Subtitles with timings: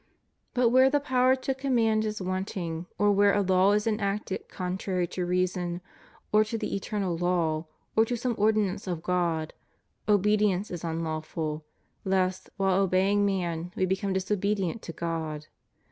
[0.55, 5.05] But where the power to command is wanting, or where a law is enacted contrary
[5.09, 5.79] to reason,
[6.31, 9.53] or to the eternal law, or to some ordinance of God,
[10.09, 11.65] obedience is unlawful,
[12.03, 15.45] lest, while obeying man, we become disobedient to God.